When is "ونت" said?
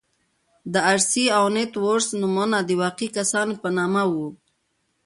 1.51-1.73